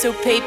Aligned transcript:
so 0.00 0.14
paper 0.22 0.39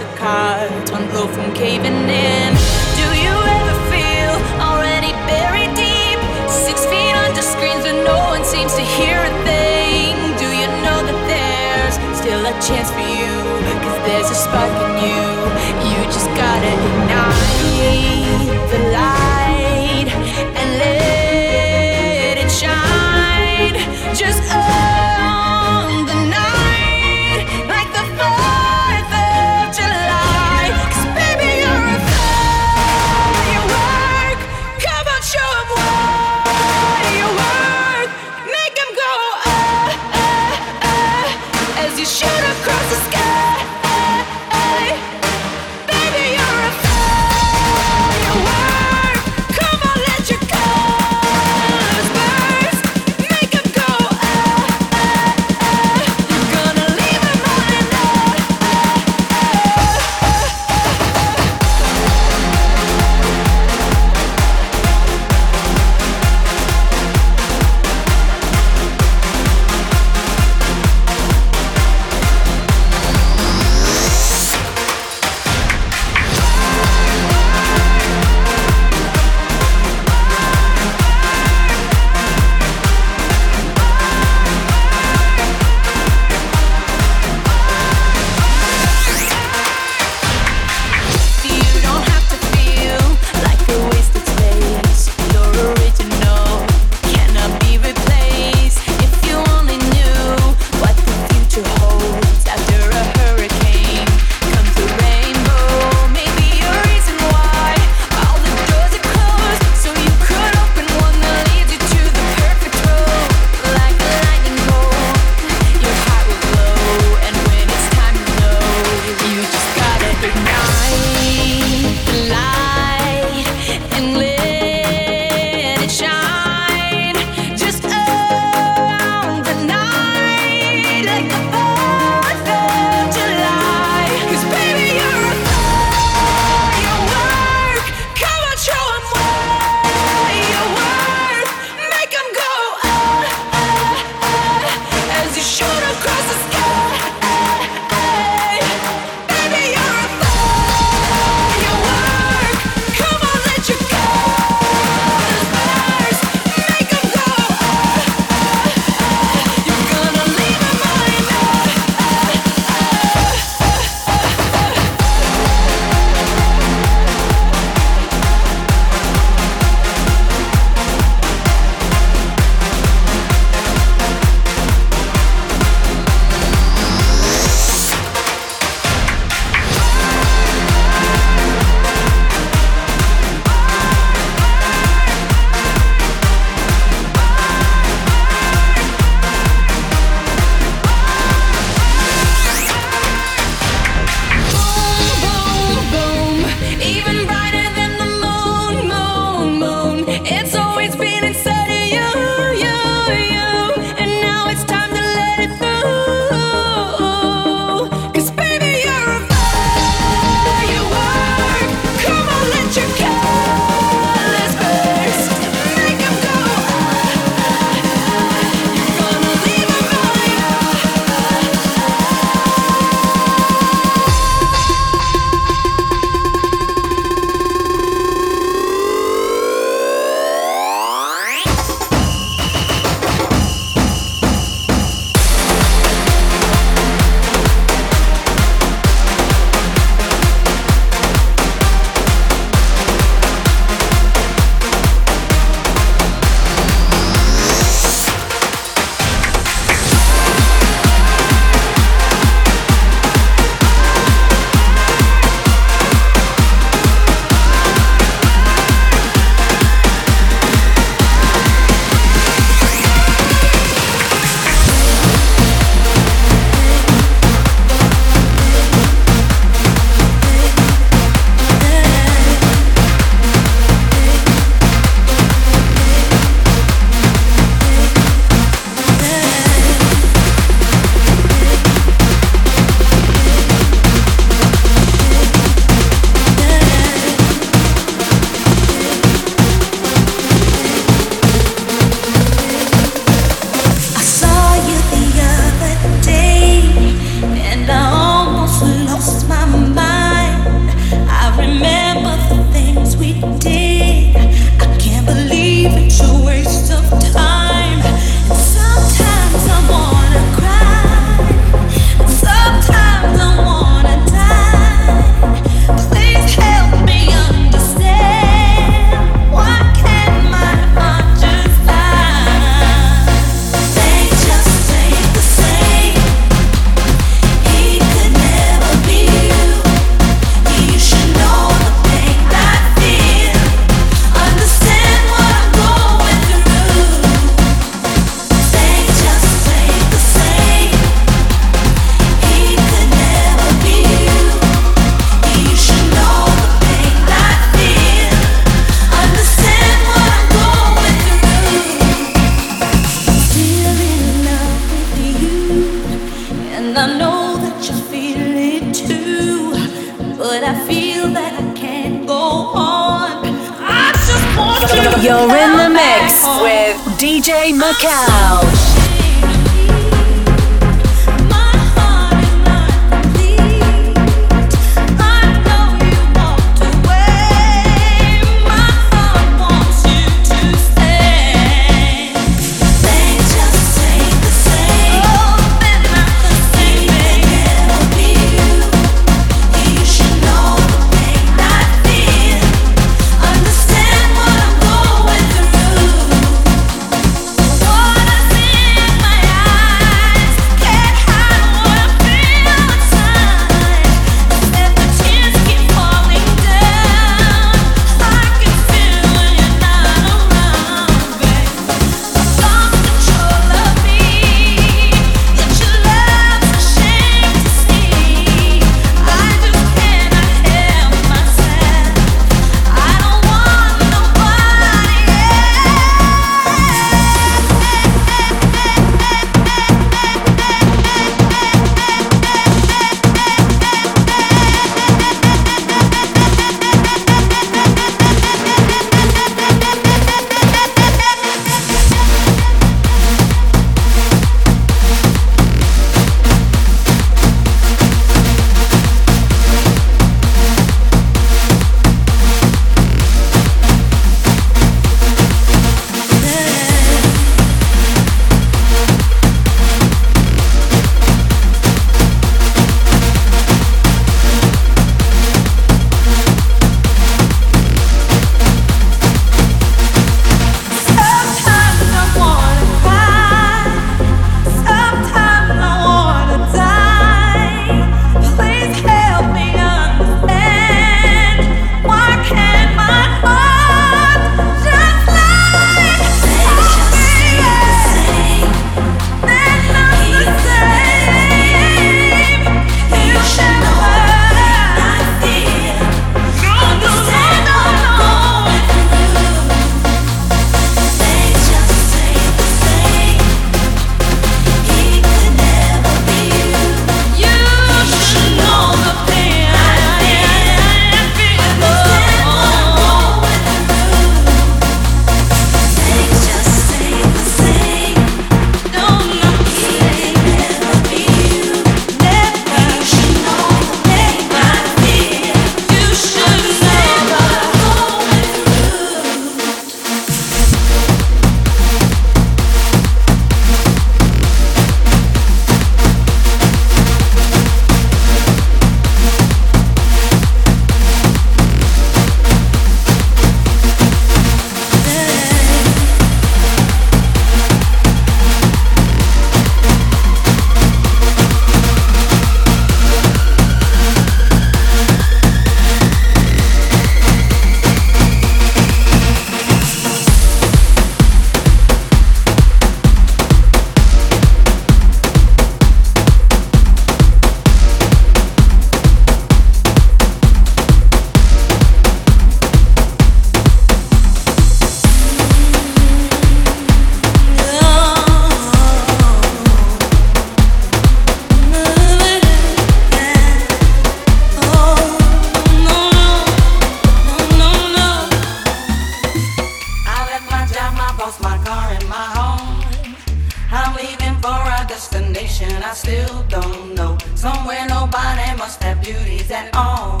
for 594.24 594.30
our 594.56 594.64
destination, 594.64 595.52
I 595.62 595.74
still 595.74 596.24
don't 596.30 596.74
know. 596.74 596.96
Somewhere 597.14 597.66
nobody 597.68 598.28
must 598.38 598.62
have 598.62 598.80
beauties 598.82 599.30
at 599.30 599.54
all. 599.54 600.00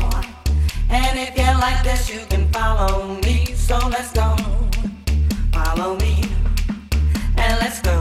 And 0.88 1.18
if 1.18 1.36
you 1.36 1.50
like 1.66 1.84
this, 1.84 2.08
you 2.08 2.20
can 2.30 2.48
follow 2.48 3.20
me. 3.26 3.52
So 3.54 3.76
let's 3.94 4.12
go. 4.12 4.28
Follow 5.52 5.98
me. 6.04 6.14
And 7.36 7.54
let's 7.60 7.80
go 7.82 7.96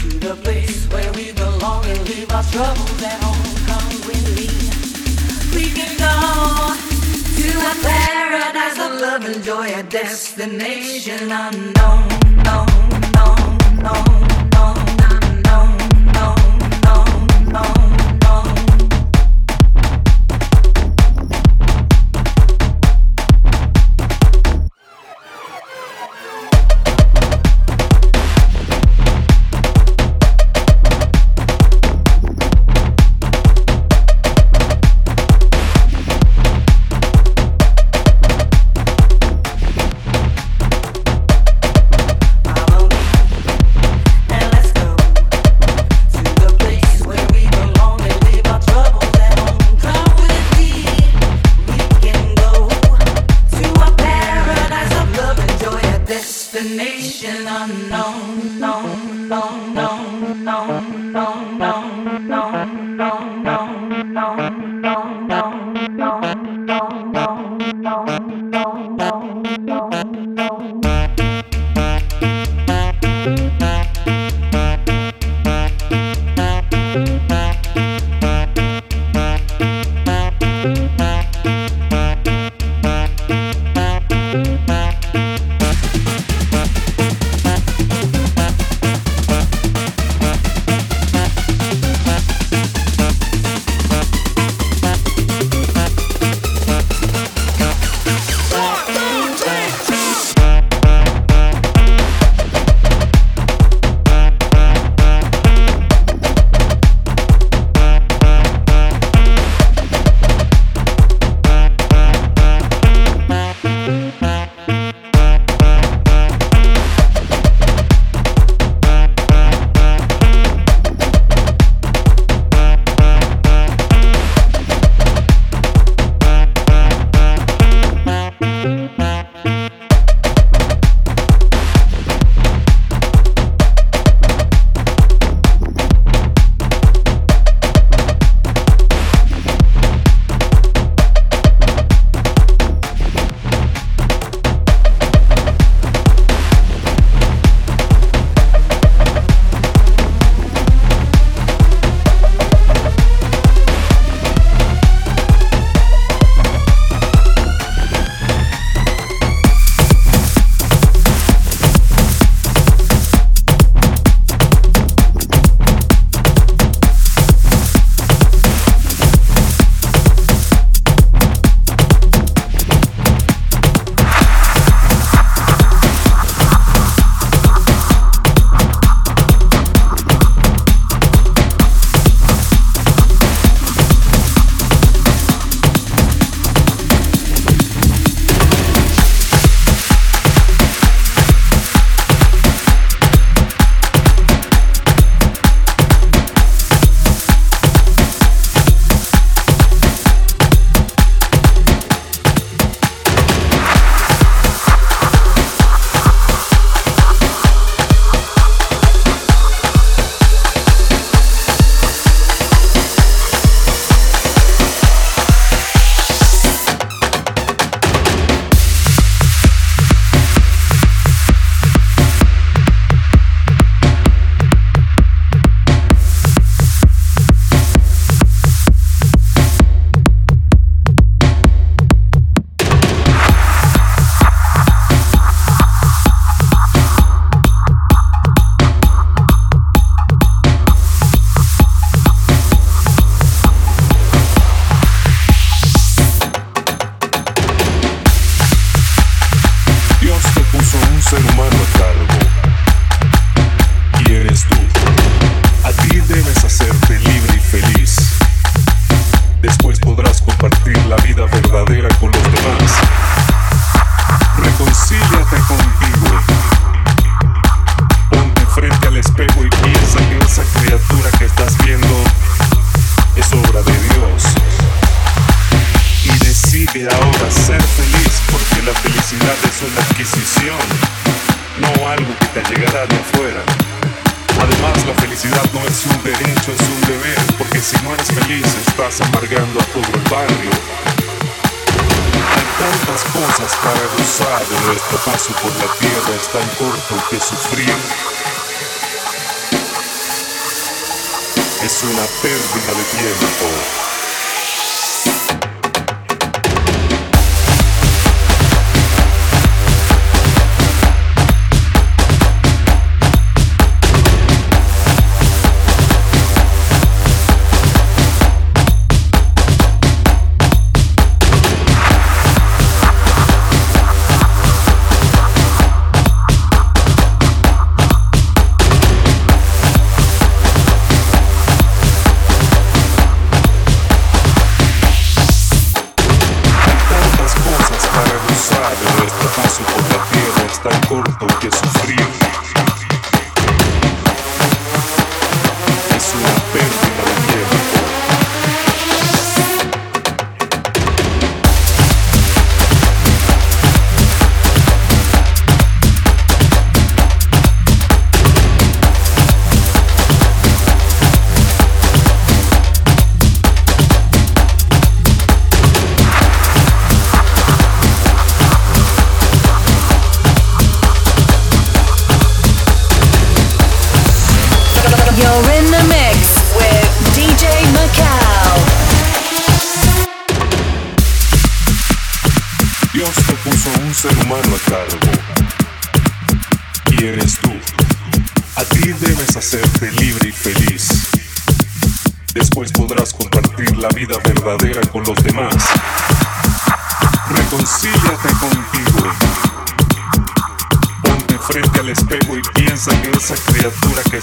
to 0.00 0.08
the 0.26 0.34
place 0.44 0.86
where 0.92 1.10
we 1.14 1.32
belong 1.32 1.82
and 1.86 2.00
leave 2.10 2.30
our 2.36 2.44
troubles 2.52 3.02
at 3.02 3.18
home. 3.24 3.50
Come 3.70 3.90
with 4.08 4.26
me. 4.36 4.48
We 5.56 5.64
can 5.78 5.92
go 6.06 6.14
to 7.40 7.48
a 7.70 7.74
paradise 7.88 8.78
of 8.84 9.00
love 9.00 9.24
and 9.24 9.42
joy, 9.42 9.68
a 9.80 9.82
destination 9.82 11.32
unknown, 11.32 12.04
known, 12.44 12.68
known, 13.16 13.58
known. 13.84 14.29
Oh. 17.62 17.89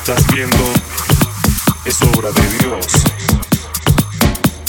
Estás 0.10 0.26
viendo 0.34 0.64
es 1.84 2.02
obra 2.16 2.32
de 2.32 2.48
Dios. 2.60 2.86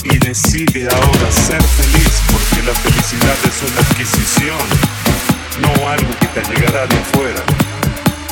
Y 0.03 0.19
decide 0.19 0.89
ahora 0.91 1.31
ser 1.31 1.63
feliz 1.63 2.13
porque 2.33 2.67
la 2.67 2.75
felicidad 2.75 3.37
es 3.47 3.71
una 3.71 3.81
adquisición, 3.83 4.67
no 5.61 5.89
algo 5.89 6.11
que 6.19 6.27
te 6.27 6.43
llegará 6.51 6.89
de 6.89 6.97
afuera. 6.99 7.43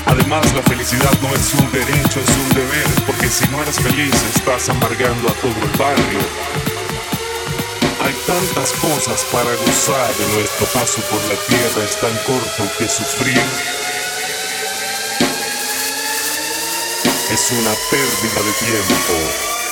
Además, 0.06 0.52
la 0.52 0.62
felicidad 0.62 1.12
no 1.22 1.28
es 1.28 1.54
un 1.54 1.70
derecho, 1.70 2.18
es 2.18 2.30
un 2.42 2.48
deber, 2.56 2.88
porque 3.06 3.28
si 3.28 3.46
no 3.50 3.62
eres 3.62 3.78
feliz 3.78 4.14
estás 4.34 4.68
amargando 4.68 5.28
a 5.28 5.34
todo 5.34 5.62
el 5.62 5.78
barrio. 5.78 6.18
Hay 8.02 8.14
tantas 8.26 8.72
cosas 8.82 9.24
para 9.30 9.54
gozar 9.54 10.10
de 10.16 10.34
nuestro 10.34 10.66
paso 10.74 11.00
por 11.02 11.22
la 11.30 11.38
tierra, 11.46 11.84
es 11.84 12.00
tan 12.00 12.16
corto 12.26 12.64
que 12.76 12.88
sufrir 12.88 13.42
es 17.30 17.50
una 17.50 17.72
pérdida 17.90 18.42
de 18.42 18.52
tiempo. 18.52 19.65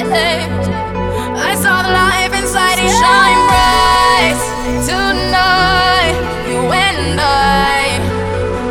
I 0.00 1.52
saw 1.60 1.82
the 1.84 1.92
life 1.92 2.32
inside 2.32 2.80
you 2.80 2.88
shine 2.88 3.40
bright 3.52 4.40
tonight. 4.88 6.16
You 6.48 6.56
and 6.72 7.20
I 7.20 8.00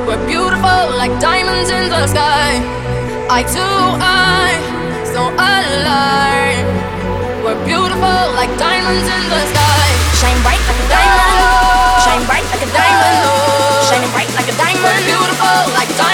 were 0.09 0.17
beautiful 0.25 0.97
like 0.97 1.13
diamonds 1.21 1.69
in 1.69 1.89
the 1.89 2.07
sky. 2.07 2.57
To 3.39 3.45
so 5.05 5.29
alive. 5.29 6.65
We're 7.45 7.61
beautiful 7.63 8.21
like 8.33 8.49
diamonds 8.57 9.05
in 9.05 9.23
the 9.29 9.41
sky. 9.53 9.89
Shine 10.17 10.41
bright 10.41 10.59
like 10.65 10.81
a 10.81 10.87
diamond. 10.89 11.45
Oh. 11.45 12.03
Shine 12.09 12.25
bright 12.25 12.45
like 12.49 12.63
a 12.65 12.69
diamond. 12.73 13.21
Oh. 13.29 13.85
Shining 13.87 14.11
bright 14.11 14.33
like 14.33 14.49
a 14.49 14.57
diamond. 14.57 14.81
We're 14.81 15.05
beautiful 15.05 15.57
like 15.77 15.89
diamonds. 15.93 16.08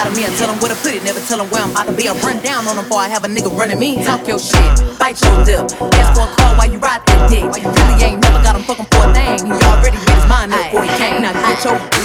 Inside 0.00 0.10
of 0.10 0.16
me. 0.16 0.24
I 0.24 0.36
tell 0.36 0.48
them 0.48 0.58
where 0.60 0.72
to 0.72 0.80
put 0.80 0.94
it, 0.94 1.04
never 1.04 1.20
tell 1.20 1.38
them 1.38 1.48
where 1.50 1.62
I'm 1.62 1.70
about 1.70 1.86
to 1.86 1.92
be. 1.92 2.08
I 2.08 2.14
run 2.20 2.40
down 2.42 2.66
on 2.66 2.76
them 2.76 2.84
before 2.84 3.00
I 3.00 3.08
have 3.08 3.24
a 3.24 3.28
nigga 3.28 3.50
running 3.56 3.78
me. 3.78 4.02
Talk 4.04 4.26
your 4.26 4.38
shit, 4.38 4.98
bite 4.98 5.20
your 5.20 5.36
lip. 5.44 5.70
Ask 5.94 6.16
for 6.16 6.24
a 6.24 6.30
call 6.36 6.56
while 6.56 6.70
you 6.70 6.78
ride 6.78 7.04
that 7.06 7.28
dick. 7.28 7.44
You 7.44 7.68
really 7.68 7.96
ain't 8.04 8.20
never 8.22 8.42
got 8.42 8.56
him 8.56 8.62
fucking 8.64 8.88
for 8.88 9.04
a 9.08 9.12
thing. 9.12 9.46
He 9.46 9.52
already 9.52 9.98
made 9.98 10.16
his 10.16 10.28
mind 10.28 10.52
up 10.52 10.64
before 10.70 10.84
he 10.84 10.92
came. 10.96 11.22
Now 11.22 11.32
get 11.32 11.64
your 11.64 11.99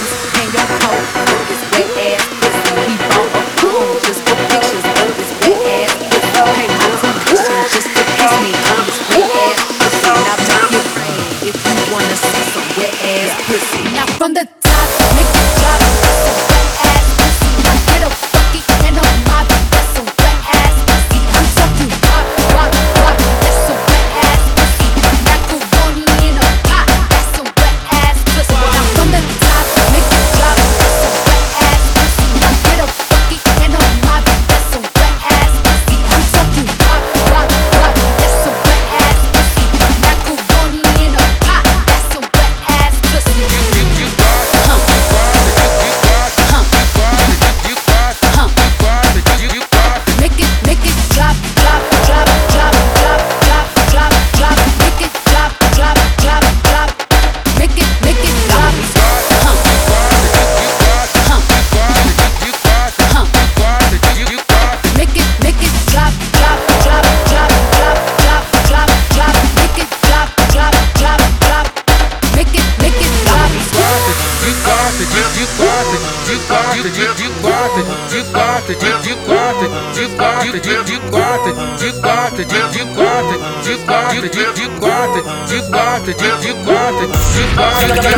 Yeah. 75.58 75.75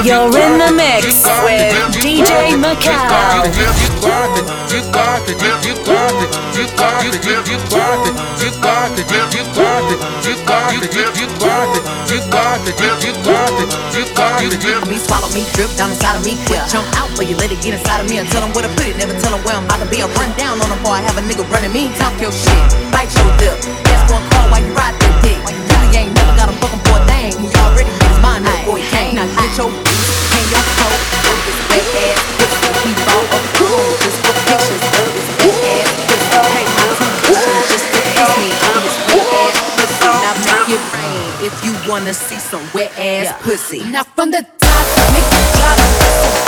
You're 0.04 0.30
in 0.38 0.58
the 0.58 0.70
mix 0.72 1.24
with 1.44 1.74
DJ 1.98 2.54
Macau. 2.54 3.48
Me 14.88 14.96
swallow 14.96 15.28
me, 15.34 15.44
drip 15.52 15.68
down 15.76 15.90
inside 15.90 16.16
of 16.16 16.24
me. 16.24 16.36
Jump 16.70 16.88
out 16.96 17.10
for 17.16 17.22
you, 17.22 17.36
let 17.48 17.56
it 17.56 17.64
get 17.64 17.80
inside 17.80 18.04
of 18.04 18.06
me. 18.10 18.20
And 18.20 18.28
tell 18.28 18.44
them 18.44 18.52
where 18.52 18.68
to 18.68 18.72
put 18.76 18.84
it, 18.84 18.96
never 19.00 19.16
tell 19.24 19.32
them 19.32 19.40
where 19.40 19.56
I'm 19.56 19.64
about 19.64 19.80
to 19.80 19.88
be. 19.88 20.04
I 20.04 20.06
run 20.20 20.28
down 20.36 20.60
on 20.60 20.68
them 20.68 20.76
before 20.76 20.92
I 20.92 21.00
have 21.00 21.16
a 21.16 21.24
nigga 21.24 21.48
running 21.48 21.72
me. 21.72 21.88
Talk 21.96 22.12
your 22.20 22.32
shit, 22.32 22.64
bite 22.92 23.08
your 23.16 23.28
lip. 23.40 23.56
For 24.08 24.20
a 24.20 24.24
call 24.32 24.52
while 24.52 24.60
you 24.60 24.72
ride 24.76 24.96
that 25.00 25.14
dick. 25.24 25.40
You 25.40 25.56
really 25.56 25.88
ain't 25.96 26.12
never 26.12 26.36
got 26.36 26.52
him 26.52 26.56
fucking 26.60 26.80
a 26.84 27.00
thing. 27.08 27.32
He 27.40 27.48
already 27.64 27.88
made 27.88 28.12
his 28.12 28.20
mind 28.20 28.44
up 28.44 28.60
he 28.68 28.84
came. 28.92 29.16
Now 29.16 29.28
get 29.32 29.52
your 29.56 29.72
boots, 29.72 29.96
hang 30.28 30.48
your 30.52 30.64
coat. 30.76 31.00
With 31.24 31.40
this 31.48 31.60
wet 31.72 31.88
ass 32.04 32.20
pussy, 32.36 32.68
he 32.84 32.90
bought 33.08 33.32
a 33.32 33.40
just 34.04 34.18
for 34.20 34.36
pictures 34.44 34.84
of 34.92 35.08
this 35.16 35.28
wet 35.40 35.56
ass 35.72 35.88
pussy. 36.04 36.36
Hey, 36.52 36.64
my 36.68 36.84
tuition 37.24 37.56
just 37.72 37.86
to 37.96 38.00
kiss 38.12 38.32
me 38.44 38.48
on 38.60 38.80
this 38.84 38.96
wet 39.08 39.28
ass 39.40 39.56
pussy. 39.76 40.12
Now 40.20 40.36
make 40.44 40.68
it 40.76 40.84
rain 40.92 41.28
if 41.48 41.54
you 41.64 41.72
wanna 41.88 42.12
see 42.12 42.40
some 42.40 42.64
wet 42.76 42.92
ass 42.96 43.32
pussy. 43.40 43.84
Now 43.88 44.04
from 44.04 44.32
the 44.36 44.44
top, 44.60 44.84
make 45.16 45.28
it 45.32 45.44
drop. 45.56 46.47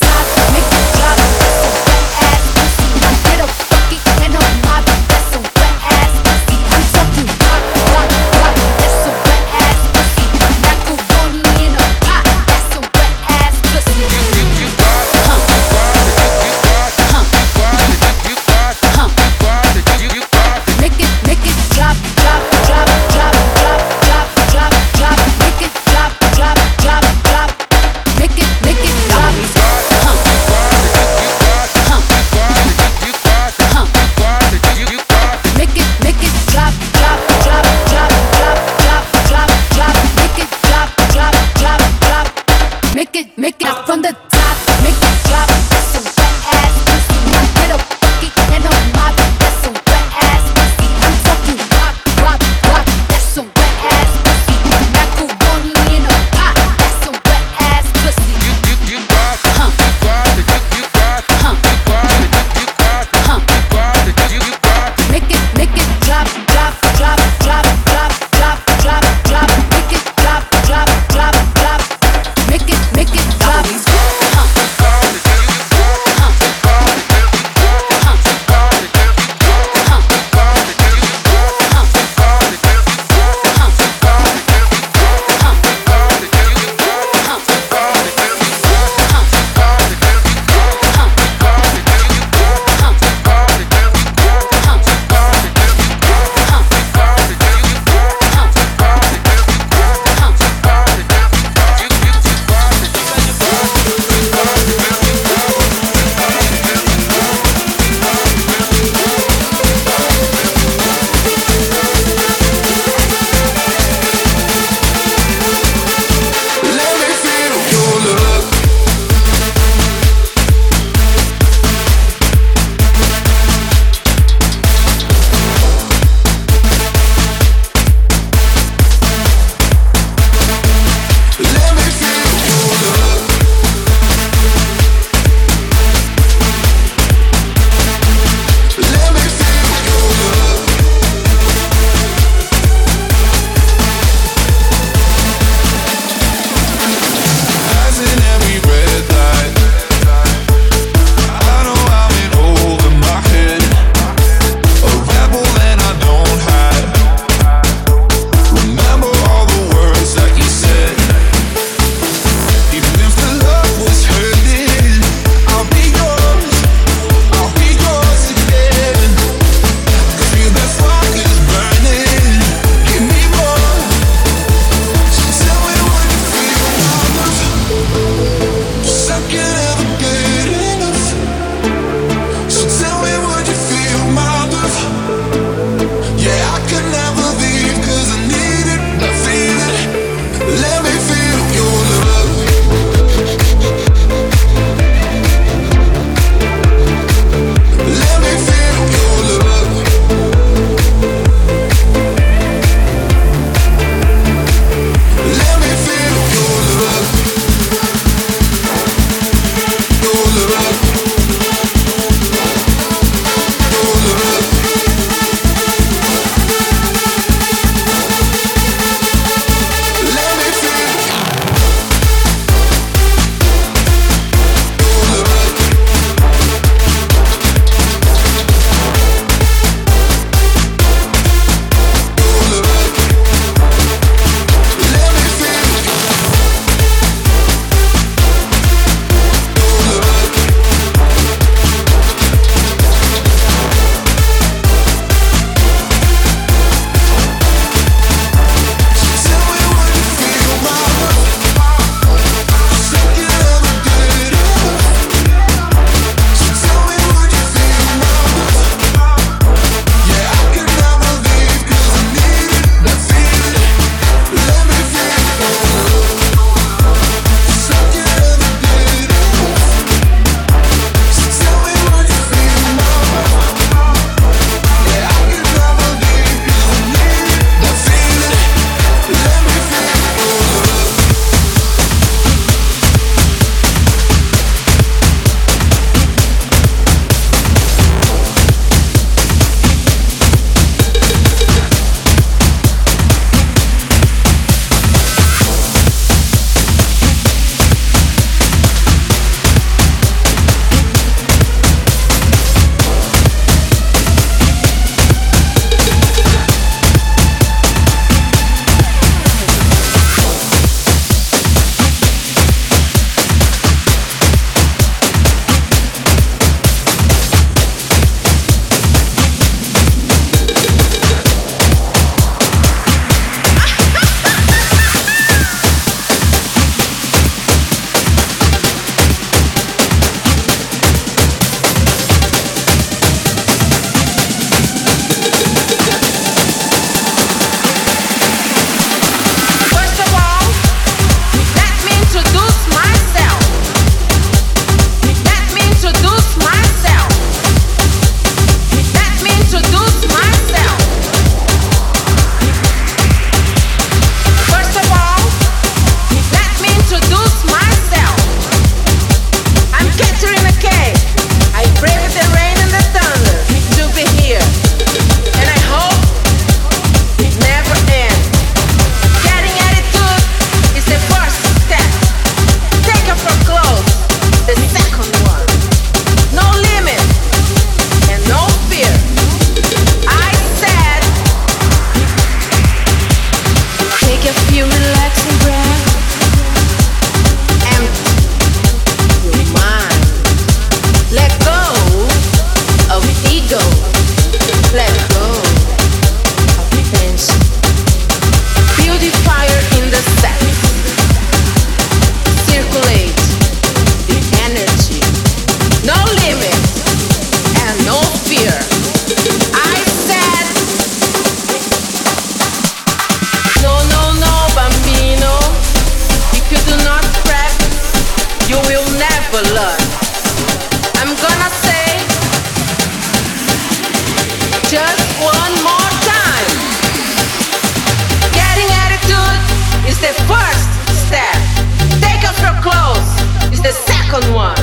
on 434.21 434.33
one. 434.33 434.55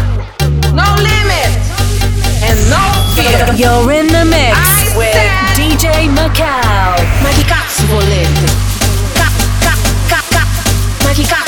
No 0.74 0.88
limit 0.96 1.50
and 2.42 2.58
no 2.70 2.82
fear. 3.14 3.54
You're 3.56 3.92
in 3.92 4.06
the 4.08 4.24
mix 4.24 4.56
I 4.56 4.96
with 4.96 5.12
said, 5.12 5.30
DJ 5.56 6.08
Macau. 6.08 6.96
Ma 7.22 7.28
chi 7.30 7.44
cazzo 7.44 7.86
volete? 7.86 8.46
Ca, 9.14 9.28
ca, 9.60 9.74
ca, 10.08 10.22
ca. 10.30 10.46
Ma 11.04 11.12
chi? 11.12 11.47